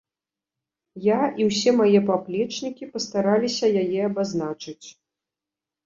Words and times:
Я 1.07 1.19
і 1.41 1.47
ўсе 1.51 1.69
мае 1.83 1.99
паплечнікі 2.09 2.91
пастараліся 2.99 3.65
яе 3.87 4.01
абазначыць. 4.11 4.87